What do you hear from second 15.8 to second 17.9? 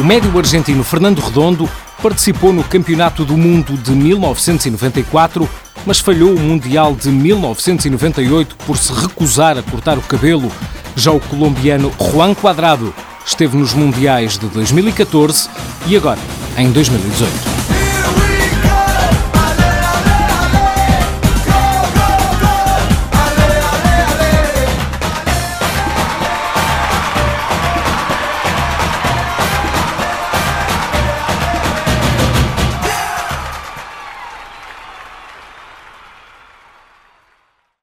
e agora em 2018.